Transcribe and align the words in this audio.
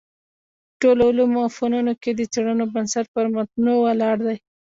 د 0.69 0.73
ټولو 0.81 1.01
علومو 1.09 1.39
او 1.45 1.49
فنونو 1.57 1.93
کي 2.01 2.11
د 2.13 2.21
څېړنو 2.33 2.65
بنسټ 2.73 3.05
پر 3.15 3.25
متونو 3.33 3.73
ولاړ 3.85 4.15
دﺉ. 4.25 4.37